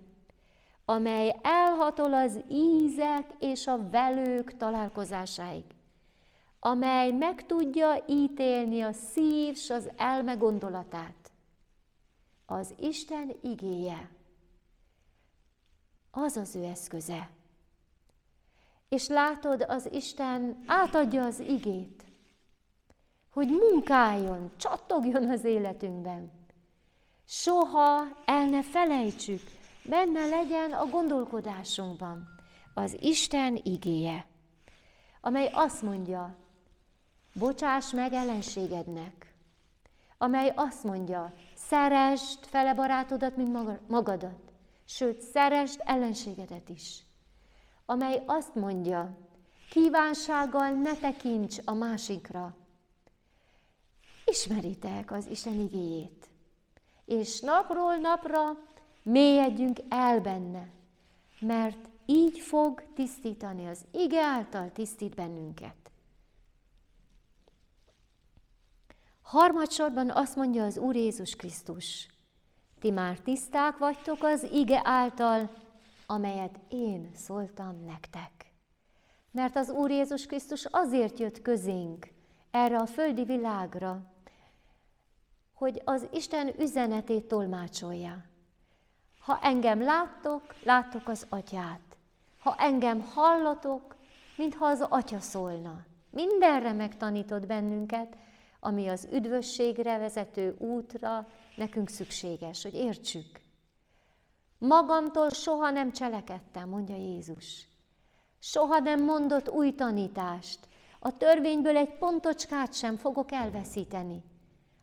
amely 0.91 1.37
elhatol 1.43 2.15
az 2.15 2.41
ízek 2.51 3.35
és 3.39 3.67
a 3.67 3.89
velők 3.91 4.57
találkozásáig, 4.57 5.65
amely 6.61 7.11
meg 7.11 7.47
tudja 7.47 8.05
ítélni 8.07 8.81
a 8.81 8.93
szív 8.93 9.53
és 9.53 9.71
az 9.71 9.91
elme 9.97 10.35
gondolatát. 10.35 11.31
Az 12.47 12.75
Isten 12.81 13.33
igéje, 13.43 14.11
az 16.11 16.37
az 16.37 16.57
ő 16.57 16.65
eszköze. 16.65 17.31
És 18.89 19.09
látod, 19.09 19.65
az 19.69 19.89
Isten 19.93 20.63
átadja 20.67 21.25
az 21.25 21.41
igét, 21.41 22.05
hogy 23.31 23.49
munkáljon, 23.49 24.51
csattogjon 24.57 25.31
az 25.31 25.45
életünkben. 25.45 26.33
Soha 27.25 28.07
el 28.25 28.47
ne 28.49 28.63
felejtsük, 28.63 29.58
benne 29.89 30.27
legyen 30.27 30.73
a 30.73 30.87
gondolkodásunkban 30.87 32.29
az 32.75 32.97
Isten 33.01 33.61
igéje, 33.63 34.27
amely 35.21 35.51
azt 35.53 35.83
mondja, 35.83 36.37
bocsáss 37.35 37.93
meg 37.93 38.13
ellenségednek, 38.13 39.35
amely 40.19 40.53
azt 40.57 40.85
mondja, 40.85 41.35
szeresd 41.55 42.45
fele 42.45 42.75
barátodat, 42.75 43.37
mint 43.37 43.89
magadat, 43.89 44.53
sőt, 44.85 45.21
szeresd 45.21 45.81
ellenségedet 45.85 46.69
is, 46.69 47.03
amely 47.87 48.23
azt 48.27 48.55
mondja, 48.55 49.19
kívánsággal 49.71 50.71
ne 50.71 50.97
tekints 50.97 51.57
a 51.65 51.73
másikra. 51.73 52.57
Ismeritek 54.25 55.13
az 55.13 55.27
Isten 55.27 55.61
igéjét, 55.61 56.29
és 57.05 57.41
napról 57.41 57.97
napra 57.97 58.57
mélyedjünk 59.09 59.79
el 59.89 60.21
benne, 60.21 60.69
mert 61.41 61.89
így 62.07 62.39
fog 62.39 62.83
tisztítani, 62.95 63.67
az 63.67 63.85
ige 63.91 64.23
által 64.23 64.73
tisztít 64.73 65.15
bennünket. 65.15 65.91
Harmadsorban 69.23 70.11
azt 70.11 70.37
mondja 70.37 70.65
az 70.65 70.79
Úr 70.79 70.97
Jézus 70.97 71.37
Krisztus, 71.37 72.09
ti 72.81 72.91
már 72.91 73.19
tiszták 73.19 73.79
vagytok 73.79 74.23
az 74.23 74.43
ige 74.53 74.81
által, 74.85 75.51
amelyet 76.07 76.61
én 76.69 77.11
szóltam 77.15 77.85
nektek. 77.85 78.53
Mert 79.31 79.57
az 79.57 79.71
Úr 79.71 79.91
Jézus 79.91 80.27
Krisztus 80.27 80.65
azért 80.65 81.19
jött 81.19 81.43
közénk, 81.43 82.09
erre 82.51 82.79
a 82.79 82.87
földi 82.87 83.25
világra, 83.25 84.13
hogy 85.53 85.83
az 85.85 86.09
Isten 86.13 86.61
üzenetét 86.61 87.25
tolmácsolja. 87.25 88.25
Ha 89.29 89.39
engem 89.43 89.83
láttok, 89.83 90.55
láttok 90.65 91.09
az 91.09 91.27
atyát. 91.29 91.81
Ha 92.39 92.55
engem 92.59 93.01
hallatok, 93.01 93.97
mintha 94.37 94.67
az 94.67 94.81
atya 94.81 95.21
szólna. 95.21 95.85
Mindenre 96.11 96.73
megtanított 96.73 97.47
bennünket, 97.47 98.17
ami 98.61 98.89
az 98.89 99.09
üdvösségre 99.13 99.99
vezető 99.99 100.57
útra 100.59 101.27
nekünk 101.57 101.89
szükséges, 101.89 102.63
hogy 102.63 102.75
értsük. 102.75 103.41
Magamtól 104.59 105.29
soha 105.29 105.71
nem 105.71 105.93
cselekedtem, 105.93 106.69
mondja 106.69 106.97
Jézus. 106.97 107.67
Soha 108.39 108.79
nem 108.79 109.05
mondott 109.05 109.51
új 109.51 109.75
tanítást. 109.75 110.59
A 110.99 111.17
törvényből 111.17 111.77
egy 111.77 111.99
pontocskát 111.99 112.75
sem 112.75 112.97
fogok 112.97 113.33
elveszíteni. 113.33 114.23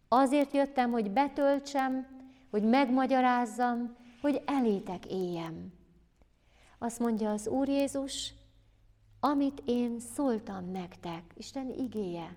Azért 0.08 0.54
jöttem, 0.54 0.92
hogy 0.92 1.12
betöltsem, 1.12 2.08
hogy 2.52 2.64
megmagyarázzam, 2.64 4.04
hogy 4.26 4.42
elétek 4.46 5.06
éljem. 5.06 5.74
Azt 6.80 7.00
mondja 7.00 7.32
az 7.32 7.48
Úr 7.48 7.68
Jézus, 7.68 8.34
amit 9.20 9.62
én 9.66 10.00
szóltam 10.00 10.72
nektek, 10.72 11.34
Isten 11.38 11.70
igéje, 11.70 12.36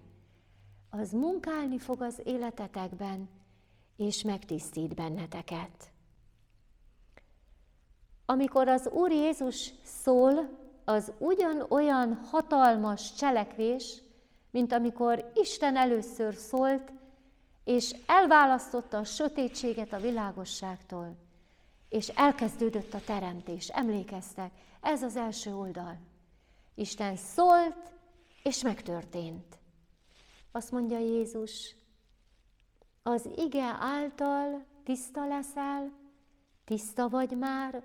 az 0.90 1.12
munkálni 1.12 1.79
fog 1.79 2.03
az 2.03 2.20
életetekben, 2.24 3.29
és 3.96 4.22
megtisztít 4.22 4.94
benneteket. 4.94 5.90
Amikor 8.27 8.68
az 8.68 8.88
Úr 8.92 9.11
Jézus 9.11 9.72
szól, 9.83 10.48
az 10.85 11.12
ugyanolyan 11.18 12.14
hatalmas 12.14 13.14
cselekvés, 13.14 14.03
mint 14.51 14.72
amikor 14.72 15.33
Isten 15.35 15.77
először 15.77 16.35
szólt, 16.35 16.92
és 17.64 17.94
elválasztotta 18.07 18.98
a 18.98 19.05
sötétséget 19.05 19.92
a 19.92 20.01
világosságtól, 20.01 21.27
és 21.88 22.09
elkezdődött 22.09 22.94
a 22.94 23.01
teremtés. 23.01 23.68
Emlékeztek, 23.68 24.53
ez 24.81 25.03
az 25.03 25.16
első 25.16 25.55
oldal. 25.55 25.98
Isten 26.74 27.16
szólt, 27.16 27.92
és 28.42 28.62
megtörtént. 28.62 29.59
Azt 30.53 30.70
mondja 30.70 30.98
Jézus, 30.98 31.74
az 33.03 33.29
ige 33.37 33.77
által 33.81 34.64
tiszta 34.85 35.27
leszel, 35.27 35.92
tiszta 36.64 37.09
vagy 37.09 37.37
már, 37.37 37.83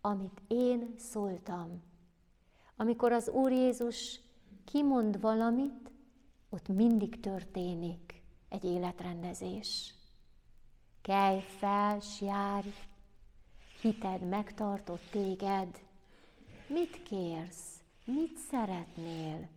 amit 0.00 0.42
én 0.48 0.94
szóltam. 0.98 1.82
Amikor 2.76 3.12
az 3.12 3.28
Úr 3.28 3.52
Jézus 3.52 4.20
kimond 4.64 5.20
valamit, 5.20 5.90
ott 6.50 6.68
mindig 6.68 7.20
történik 7.20 8.22
egy 8.48 8.64
életrendezés. 8.64 9.94
Kelj 11.02 11.40
fel, 11.40 12.00
járj, 12.20 12.68
hited 13.80 14.28
megtartott 14.28 15.10
téged. 15.10 15.68
Mit 16.66 17.02
kérsz? 17.02 17.80
Mit 18.04 18.36
szeretnél? 18.36 19.48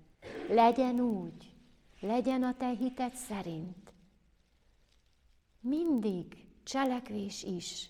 Legyen 0.49 0.99
úgy, 0.99 1.53
legyen 1.99 2.43
a 2.43 2.53
te 2.58 2.69
hited 2.69 3.13
szerint. 3.13 3.93
Mindig 5.60 6.45
cselekvés 6.63 7.43
is. 7.43 7.89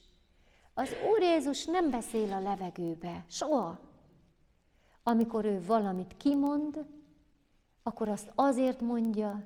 Az 0.73 0.89
Úr 1.11 1.21
Jézus 1.21 1.65
nem 1.65 1.89
beszél 1.89 2.33
a 2.33 2.39
levegőbe, 2.39 3.25
soha. 3.27 3.79
Amikor 5.03 5.45
ő 5.45 5.65
valamit 5.65 6.17
kimond, 6.17 6.85
akkor 7.83 8.09
azt 8.09 8.31
azért 8.35 8.81
mondja, 8.81 9.43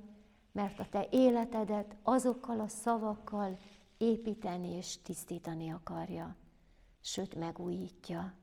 mert 0.51 0.79
a 0.79 0.87
te 0.89 1.07
életedet 1.11 1.95
azokkal 2.03 2.59
a 2.59 2.67
szavakkal 2.67 3.57
építeni 3.97 4.75
és 4.75 5.01
tisztítani 5.01 5.71
akarja, 5.71 6.35
sőt 7.03 7.35
megújítja. 7.35 8.33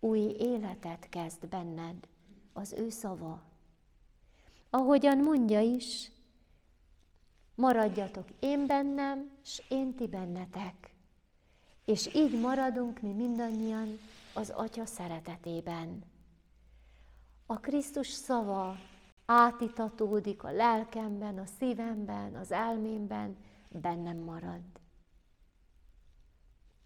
Új 0.00 0.18
életet 0.38 1.08
kezd 1.08 1.46
benned 1.46 2.08
az 2.52 2.72
ő 2.72 2.88
szava. 2.88 3.42
Ahogyan 4.70 5.18
mondja 5.18 5.60
is, 5.60 6.10
maradjatok 7.54 8.28
én 8.40 8.66
bennem, 8.66 9.30
és 9.42 9.62
én 9.68 9.94
ti 9.94 10.06
bennetek. 10.06 10.94
És 11.84 12.14
így 12.14 12.40
maradunk 12.40 13.00
mi 13.00 13.12
mindannyian 13.12 13.98
az 14.34 14.50
Atya 14.50 14.86
szeretetében. 14.86 16.02
A 17.46 17.60
Krisztus 17.60 18.08
szava 18.08 18.76
átitatódik 19.26 20.42
a 20.42 20.50
lelkemben, 20.50 21.38
a 21.38 21.46
szívemben, 21.58 22.34
az 22.34 22.52
elmémben, 22.52 23.36
bennem 23.68 24.16
marad. 24.16 24.62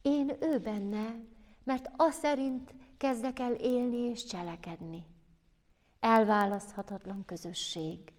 Én 0.03 0.37
ő 0.41 0.59
benne, 0.59 1.21
mert 1.65 1.91
az 1.97 2.15
szerint 2.15 2.75
kezdek 2.97 3.39
el 3.39 3.53
élni 3.53 3.97
és 3.97 4.25
cselekedni. 4.25 5.05
Elválaszthatatlan 6.01 7.25
közösség. 7.25 8.13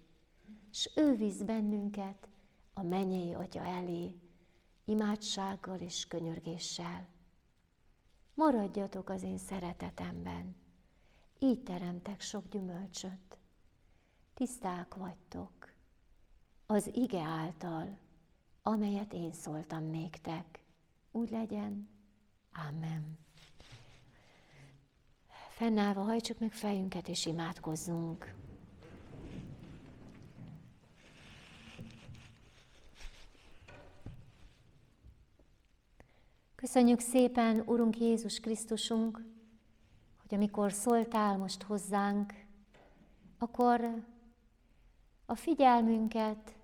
És 0.70 0.90
ő 0.96 1.16
visz 1.16 1.40
bennünket 1.42 2.28
a 2.74 2.82
mennyei 2.82 3.34
atya 3.34 3.64
elé, 3.64 4.14
imádsággal 4.84 5.78
és 5.78 6.06
könyörgéssel. 6.06 7.08
Maradjatok 8.34 9.08
az 9.08 9.22
én 9.22 9.38
szeretetemben, 9.38 10.56
így 11.38 11.62
teremtek 11.62 12.20
sok 12.20 12.48
gyümölcsöt. 12.48 13.38
Tiszták 14.34 14.94
vagytok 14.94 15.72
az 16.66 16.90
ige 16.94 17.22
által, 17.22 17.98
amelyet 18.62 19.12
én 19.12 19.32
szóltam 19.32 19.90
néktek. 19.90 20.61
Úgy 21.12 21.30
legyen. 21.30 21.88
Amen. 22.68 23.18
Fennállva 25.48 26.02
hajtsuk 26.02 26.38
meg 26.38 26.52
fejünket 26.52 27.08
és 27.08 27.26
imádkozzunk. 27.26 28.34
Köszönjük 36.54 37.00
szépen, 37.00 37.62
Urunk 37.66 37.98
Jézus 37.98 38.40
Krisztusunk, 38.40 39.24
hogy 40.20 40.34
amikor 40.34 40.72
szóltál 40.72 41.36
most 41.38 41.62
hozzánk, 41.62 42.32
akkor 43.38 44.04
a 45.26 45.34
figyelmünket 45.34 46.54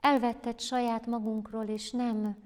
elvetted 0.00 0.60
saját 0.60 1.06
magunkról, 1.06 1.64
és 1.64 1.90
nem 1.90 2.45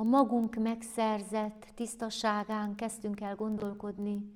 a 0.00 0.02
magunk 0.02 0.54
megszerzett 0.54 1.66
tisztaságán 1.74 2.74
kezdtünk 2.74 3.20
el 3.20 3.34
gondolkodni, 3.34 4.32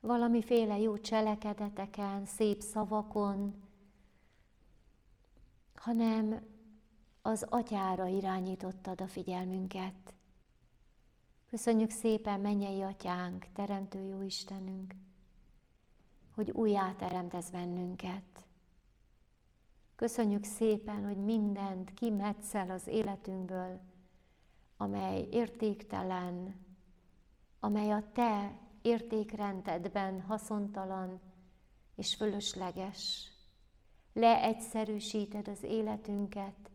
valamiféle 0.00 0.78
jó 0.78 0.98
cselekedeteken, 0.98 2.26
szép 2.26 2.60
szavakon, 2.60 3.54
hanem 5.74 6.46
az 7.22 7.46
atyára 7.48 8.06
irányítottad 8.06 9.00
a 9.00 9.06
figyelmünket. 9.06 10.14
Köszönjük 11.50 11.90
szépen, 11.90 12.40
mennyei 12.40 12.82
atyánk, 12.82 13.46
teremtő 13.52 14.00
jó 14.00 14.22
Istenünk, 14.22 14.94
hogy 16.34 16.50
újjá 16.50 16.92
teremtesz 16.92 17.50
bennünket. 17.50 18.46
Köszönjük 19.96 20.44
szépen, 20.44 21.04
hogy 21.04 21.24
mindent 21.24 21.94
kimetszel 21.94 22.70
az 22.70 22.86
életünkből, 22.86 23.92
amely 24.76 25.28
értéktelen, 25.30 26.64
amely 27.60 27.90
a 27.90 28.10
te 28.12 28.58
értékrendedben 28.82 30.20
haszontalan 30.20 31.20
és 31.94 32.14
fölösleges. 32.14 33.32
Leegyszerűsíted 34.12 35.48
az 35.48 35.62
életünket, 35.62 36.70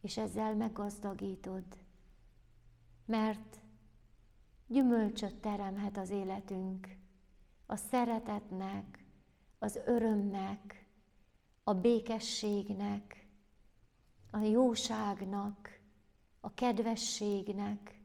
és 0.00 0.16
ezzel 0.16 0.54
meggazdagítod, 0.54 1.64
mert 3.04 3.60
gyümölcsöt 4.66 5.34
teremhet 5.34 5.96
az 5.96 6.10
életünk, 6.10 6.96
a 7.66 7.76
szeretetnek, 7.76 9.04
az 9.58 9.80
örömnek, 9.86 10.88
a 11.62 11.74
békességnek, 11.74 13.26
a 14.30 14.38
jóságnak, 14.38 15.80
a 16.44 16.54
kedvességnek, 16.54 18.00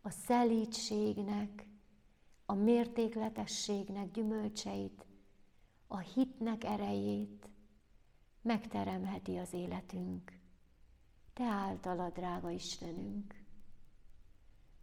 a 0.00 0.10
szelítségnek, 0.10 1.66
a 2.46 2.54
mértékletességnek 2.54 4.10
gyümölcseit, 4.10 5.06
a 5.86 5.98
hitnek 5.98 6.64
erejét 6.64 7.48
megteremheti 8.42 9.36
az 9.36 9.52
életünk. 9.52 10.32
Te 11.32 11.44
általad, 11.44 12.12
drága 12.12 12.50
Istenünk. 12.50 13.34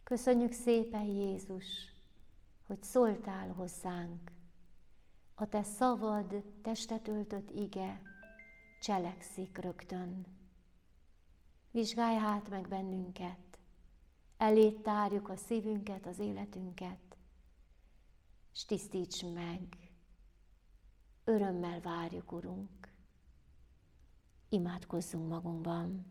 Köszönjük 0.02 0.52
szépen, 0.52 1.04
Jézus, 1.04 1.64
hogy 2.66 2.82
szóltál 2.82 3.52
hozzánk. 3.52 4.32
A 5.34 5.48
te 5.48 5.62
szavad, 5.62 6.42
testet 6.62 7.08
öltött 7.08 7.50
ige 7.50 8.02
cselekszik 8.80 9.58
rögtön. 9.58 10.37
Vizsgálj 11.70 12.16
hát 12.16 12.48
meg 12.48 12.68
bennünket, 12.68 13.58
elét 14.36 14.82
tárjuk 14.82 15.28
a 15.28 15.36
szívünket, 15.36 16.06
az 16.06 16.18
életünket, 16.18 17.16
és 18.52 18.64
tisztíts 18.64 19.22
meg. 19.22 19.92
Örömmel 21.24 21.80
várjuk, 21.80 22.32
Urunk. 22.32 22.92
Imádkozzunk 24.48 25.28
magunkban. 25.28 26.06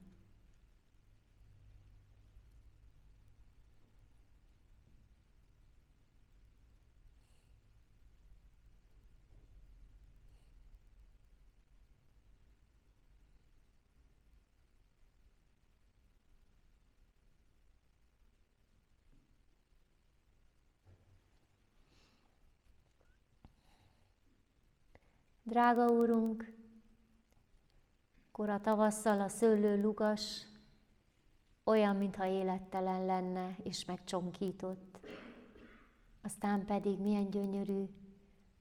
Drága 25.47 25.86
Úrunk, 25.91 26.53
kora 28.31 28.62
tavasszal 28.62 29.21
a 29.21 29.29
szőlő 29.29 29.81
lugas, 29.81 30.45
olyan, 31.63 31.95
mintha 31.95 32.25
élettelen 32.25 33.05
lenne 33.05 33.55
és 33.63 33.86
megcsonkított. 33.86 34.99
Aztán 36.21 36.65
pedig 36.65 36.99
milyen 36.99 37.29
gyönyörű 37.29 37.83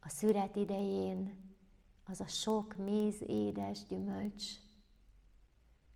a 0.01 0.09
szüret 0.09 0.57
idején 0.57 1.37
az 2.05 2.21
a 2.21 2.27
sok 2.27 2.77
méz 2.77 3.23
édes 3.27 3.87
gyümölcs. 3.87 4.45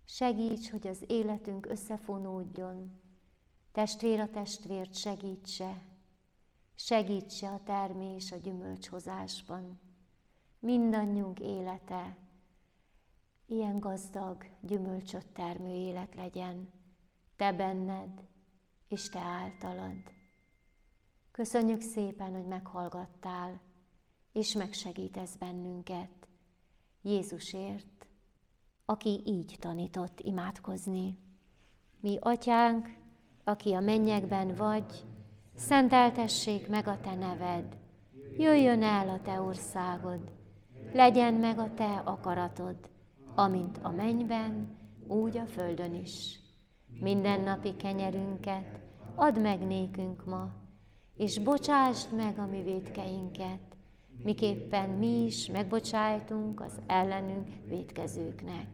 Segíts, 0.05 0.71
hogy 0.71 0.87
az 0.87 1.03
életünk 1.07 1.65
összefonódjon, 1.65 3.01
testvér 3.71 4.19
a 4.19 4.29
testvért 4.29 4.95
segítse, 4.95 5.81
segítse 6.75 7.49
a 7.49 7.61
termés 7.63 8.31
a 8.31 8.37
gyümölcshozásban 8.37 9.89
mindannyiunk 10.61 11.39
élete. 11.39 12.17
Ilyen 13.45 13.79
gazdag, 13.79 14.45
gyümölcsöt 14.61 15.27
termő 15.27 15.73
élet 15.73 16.15
legyen, 16.15 16.69
te 17.35 17.53
benned 17.53 18.27
és 18.87 19.09
te 19.09 19.19
általad. 19.19 19.97
Köszönjük 21.31 21.81
szépen, 21.81 22.33
hogy 22.33 22.45
meghallgattál, 22.45 23.61
és 24.31 24.53
megsegítesz 24.53 25.35
bennünket. 25.35 26.27
Jézusért, 27.01 28.07
aki 28.85 29.21
így 29.25 29.55
tanított 29.59 30.19
imádkozni. 30.19 31.17
Mi, 31.99 32.17
atyánk, 32.19 32.97
aki 33.43 33.73
a 33.73 33.79
mennyekben 33.79 34.55
vagy, 34.55 35.05
szenteltessék 35.55 36.67
meg 36.67 36.87
a 36.87 36.99
te 36.99 37.15
neved, 37.15 37.77
jöjjön 38.37 38.83
el 38.83 39.09
a 39.09 39.21
te 39.21 39.41
országod, 39.41 40.31
legyen 40.93 41.33
meg 41.33 41.59
a 41.59 41.73
te 41.75 42.01
akaratod, 42.05 42.75
amint 43.35 43.79
a 43.81 43.89
mennyben, 43.89 44.77
úgy 45.07 45.37
a 45.37 45.45
földön 45.45 45.95
is. 45.95 46.39
Minden 46.99 47.41
napi 47.41 47.75
kenyerünket 47.75 48.79
add 49.15 49.39
meg 49.39 49.67
nékünk 49.67 50.25
ma, 50.25 50.51
és 51.17 51.39
bocsásd 51.39 52.15
meg 52.15 52.39
a 52.39 52.45
mi 52.45 52.63
védkeinket, 52.63 53.77
miképpen 54.23 54.89
mi 54.89 55.25
is 55.25 55.47
megbocsájtunk 55.47 56.61
az 56.61 56.79
ellenünk 56.87 57.47
védkezőknek. 57.67 58.67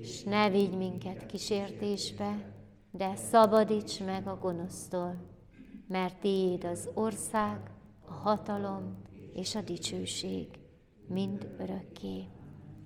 És 0.00 0.22
ne 0.22 0.50
vigy 0.50 0.76
minket 0.76 1.26
kísértésbe, 1.26 2.52
de 2.90 3.16
szabadíts 3.16 4.04
meg 4.04 4.26
a 4.26 4.38
gonosztól, 4.38 5.16
mert 5.86 6.20
tiéd 6.20 6.64
az 6.64 6.88
ország, 6.94 7.70
a 8.06 8.12
hatalom 8.12 8.96
és 9.34 9.54
a 9.54 9.60
dicsőség 9.60 10.59
mind 11.10 11.54
örökké. 11.58 12.24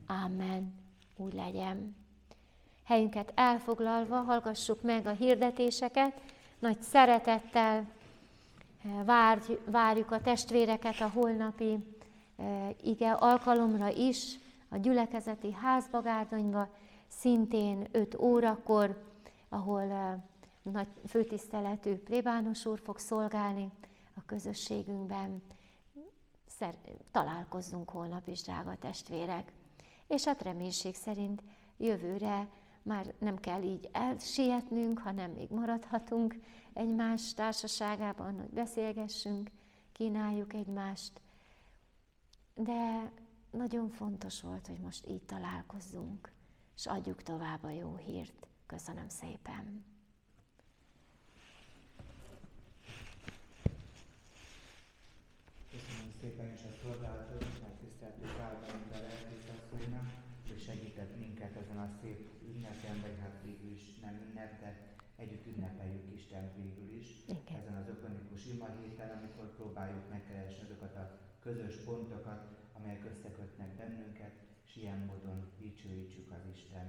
Ámen. 0.06 0.74
Úgy 1.16 1.32
legyen. 1.32 1.96
Helyünket 2.84 3.32
elfoglalva 3.34 4.16
hallgassuk 4.16 4.82
meg 4.82 5.06
a 5.06 5.10
hirdetéseket. 5.10 6.20
Nagy 6.58 6.82
szeretettel 6.82 7.90
várjuk 9.64 10.10
a 10.10 10.20
testvéreket 10.20 11.00
a 11.00 11.08
holnapi 11.08 11.78
ige 12.82 13.12
alkalomra 13.12 13.88
is, 13.88 14.38
a 14.68 14.76
gyülekezeti 14.76 15.52
házbagárdonyba, 15.52 16.68
szintén 17.08 17.86
5 17.90 18.14
órakor, 18.18 19.02
ahol 19.48 19.84
nagy 20.62 20.88
főtiszteletű 21.06 21.94
plébános 21.94 22.66
úr 22.66 22.80
fog 22.84 22.98
szolgálni 22.98 23.70
a 24.16 24.20
közösségünkben. 24.26 25.42
Szer- 26.64 27.04
találkozzunk 27.10 27.90
holnap 27.90 28.28
is, 28.28 28.42
drága 28.42 28.76
testvérek. 28.76 29.52
És 30.06 30.24
hát 30.24 30.42
reménység 30.42 30.94
szerint 30.94 31.42
jövőre 31.76 32.48
már 32.82 33.14
nem 33.18 33.36
kell 33.36 33.62
így 33.62 33.88
elsietnünk, 33.92 34.98
hanem 34.98 35.30
még 35.30 35.50
maradhatunk 35.50 36.36
egymás 36.72 37.34
társaságában, 37.34 38.40
hogy 38.40 38.50
beszélgessünk, 38.50 39.50
kínáljuk 39.92 40.52
egymást. 40.52 41.20
De 42.54 43.10
nagyon 43.50 43.88
fontos 43.88 44.40
volt, 44.40 44.66
hogy 44.66 44.78
most 44.78 45.06
így 45.06 45.22
találkozzunk, 45.22 46.32
és 46.76 46.86
adjuk 46.86 47.22
tovább 47.22 47.62
a 47.64 47.70
jó 47.70 47.96
hírt. 47.96 48.46
Köszönöm 48.66 49.08
szépen! 49.08 49.84
Köszönöm 55.70 56.12
szépen 56.20 56.53
szolgálatot, 56.84 57.44
megtiszteltük 57.66 58.36
Kálványba 58.38 58.96
lelkészaszónak, 59.08 60.06
hogy 60.48 60.60
segített 60.66 61.12
minket 61.24 61.54
ezen 61.62 61.78
a 61.86 61.88
szép 62.00 62.20
ünnepen, 62.50 62.96
vagy 63.04 63.16
hát 63.22 63.36
végül 63.44 63.70
is 63.78 63.84
nem 64.04 64.14
ünnep, 64.26 64.52
de 64.62 64.70
együtt 65.16 65.46
ünnepeljük 65.46 66.12
Isten 66.18 66.44
végül 66.56 66.90
is. 67.00 67.08
Igen. 67.26 67.60
Ezen 67.60 67.76
az 67.82 67.88
ökonikus 67.88 68.46
ima 68.46 68.68
héten, 68.80 69.10
amikor 69.18 69.46
próbáljuk 69.56 70.08
megkeresni 70.10 70.62
azokat 70.64 70.94
a 70.96 71.04
közös 71.44 71.74
pontokat, 71.88 72.42
amelyek 72.76 73.04
összekötnek 73.12 73.70
bennünket, 73.80 74.34
és 74.66 74.76
ilyen 74.76 75.00
módon 75.08 75.38
dicsőítsük 75.58 76.30
az 76.30 76.44
Isten. 76.54 76.86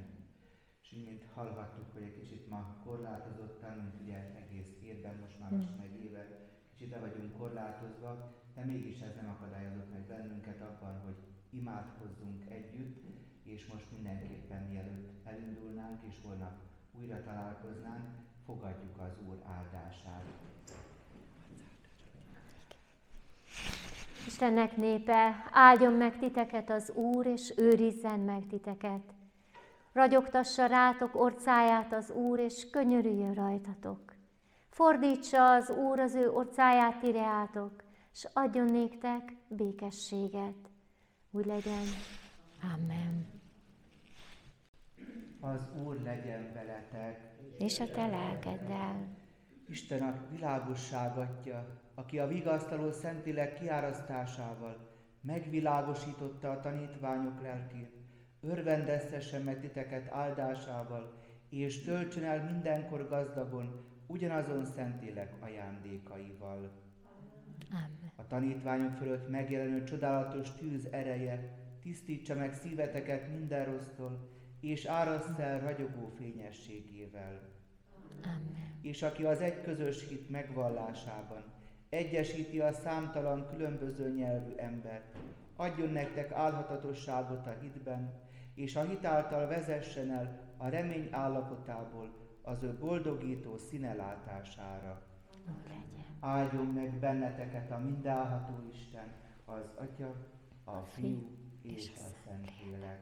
És 0.81 0.89
mint 0.91 1.23
hallhattuk, 1.33 1.93
hogy 1.93 2.03
egy 2.03 2.19
kicsit 2.19 2.49
ma 2.49 2.81
korlátozottan, 2.85 3.73
mint 3.77 4.01
ugye 4.01 4.19
egész 4.43 4.71
évben, 4.81 5.15
most 5.23 5.39
már 5.39 5.51
most 5.51 5.77
meg 5.77 5.91
éve, 6.05 6.23
kicsit 6.69 6.99
vagyunk 6.99 7.37
korlátozva, 7.37 8.43
de 8.55 8.63
mégis 8.63 8.99
ez 8.99 9.15
nem 9.15 9.29
akadályozott 9.29 9.91
meg 9.91 10.01
bennünket 10.01 10.61
abban, 10.61 11.01
hogy 11.05 11.15
imádkozzunk 11.49 12.49
együtt, 12.49 13.03
és 13.43 13.65
most 13.73 13.85
mindenképpen 13.91 14.63
mielőtt 14.69 15.25
elindulnánk, 15.25 16.03
és 16.03 16.15
holnap 16.23 16.53
újra 16.99 17.23
találkoznánk, 17.23 18.05
fogadjuk 18.45 18.97
az 18.97 19.11
Úr 19.27 19.37
áldását. 19.45 20.23
Istennek 24.27 24.77
népe, 24.77 25.49
áldjon 25.51 25.93
meg 25.93 26.17
titeket 26.17 26.69
az 26.69 26.89
Úr, 26.89 27.25
és 27.25 27.53
őrizzen 27.57 28.19
meg 28.19 28.47
titeket. 28.47 29.13
Ragyogtassa 29.93 30.65
rátok 30.65 31.15
orcáját 31.15 31.93
az 31.93 32.11
Úr, 32.11 32.39
és 32.39 32.69
könyörüljön 32.69 33.33
rajtatok. 33.33 34.13
Fordítsa 34.69 35.53
az 35.53 35.69
Úr 35.69 35.99
az 35.99 36.15
ő 36.15 36.31
orcáját 36.31 36.99
tireátok, 36.99 37.84
és 38.15 38.27
adjon 38.33 38.71
néktek 38.71 39.35
békességet. 39.47 40.69
Úgy 41.31 41.45
legyen. 41.45 41.85
Amen. 42.73 43.25
Az 45.39 45.67
Úr 45.83 46.01
legyen 46.01 46.53
veletek, 46.53 47.37
És 47.57 47.79
a 47.79 47.85
te 47.85 48.07
lelkeddel. 48.07 49.07
Isten 49.67 50.01
a 50.01 50.27
világosságatja, 50.31 51.81
aki 51.95 52.19
a 52.19 52.27
vigasztaló 52.27 52.91
Szentilek 52.91 53.59
kiárasztásával 53.59 54.89
megvilágosította 55.21 56.51
a 56.51 56.59
tanítványok 56.59 57.41
lelkét, 57.41 57.95
örvendeztesse 58.41 59.39
meg 59.39 59.59
titeket 59.59 60.11
áldásával, 60.11 61.23
és 61.49 61.83
töltsön 61.83 62.23
el 62.23 62.43
mindenkor 62.51 63.07
gazdagon 63.07 63.85
ugyanazon 64.07 64.65
Szentilek 64.65 65.33
ajándékaival. 65.39 66.71
Amen. 67.71 68.04
A 68.15 68.27
tanítványok 68.27 68.93
fölött 68.93 69.29
megjelenő 69.29 69.83
csodálatos 69.83 70.51
tűz 70.51 70.87
ereje 70.91 71.57
tisztítsa 71.81 72.35
meg 72.35 72.53
szíveteket 72.53 73.29
minden 73.29 73.65
rossztól, 73.65 74.29
és 74.59 74.85
áraszt 74.85 75.39
el 75.39 75.59
ragyogó 75.59 76.13
fényességével. 76.17 77.41
Amen. 78.23 78.79
És 78.81 79.01
aki 79.01 79.23
az 79.23 79.41
egy 79.41 79.61
közös 79.61 80.07
hit 80.07 80.29
megvallásában 80.29 81.43
egyesíti 81.95 82.59
a 82.59 82.71
számtalan 82.73 83.47
különböző 83.47 84.13
nyelvű 84.13 84.53
embert, 84.55 85.15
adjon 85.55 85.89
nektek 85.89 86.31
álhatatosságot 86.31 87.47
a 87.47 87.57
hitben, 87.61 88.13
és 88.55 88.75
a 88.75 88.83
hit 88.83 89.05
által 89.05 89.47
vezessen 89.47 90.11
el 90.11 90.39
a 90.57 90.67
remény 90.67 91.07
állapotából 91.11 92.13
az 92.41 92.63
ő 92.63 92.77
boldogító 92.79 93.57
színelátására. 93.57 95.01
Legyen. 95.67 96.04
Áldjon 96.25 96.65
meg 96.65 96.99
benneteket 96.99 97.71
a 97.71 97.77
mindenható 97.77 98.53
Isten, 98.71 99.13
az 99.45 99.71
Atya, 99.75 100.15
a 100.63 100.81
Fiú 100.81 101.37
és 101.61 101.91
a 101.95 102.07
Szentlélek. 102.23 102.99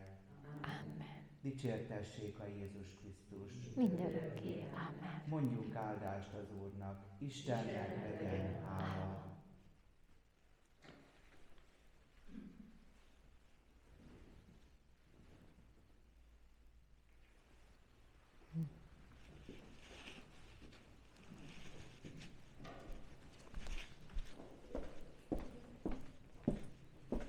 Amen. 0.62 1.24
Dicsértessék 1.42 2.40
a 2.40 2.46
Jézus 2.46 2.96
Krisztus. 3.02 3.76
Mindörökké. 3.76 4.66
Amen. 4.74 5.22
Mondjuk 5.28 5.76
áldást 5.76 6.34
az 6.34 6.52
Úrnak, 6.62 7.06
Istennek 7.20 8.20
legyen 8.20 8.64